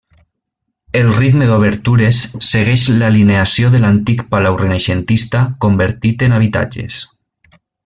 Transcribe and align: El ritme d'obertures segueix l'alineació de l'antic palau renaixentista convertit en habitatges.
El 0.99 1.09
ritme 1.17 1.49
d'obertures 1.49 2.21
segueix 2.47 2.85
l'alineació 3.01 3.69
de 3.75 3.83
l'antic 3.85 4.25
palau 4.33 4.59
renaixentista 4.65 5.45
convertit 5.67 6.27
en 6.31 6.35
habitatges. 6.41 7.01